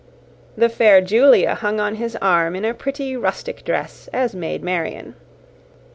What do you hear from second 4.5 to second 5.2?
Marian."